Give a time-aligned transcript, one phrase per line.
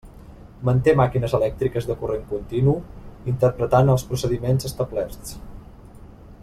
[0.69, 2.73] Manté màquines elèctriques de corrent continu,
[3.35, 5.39] interpretant els procediments establerts.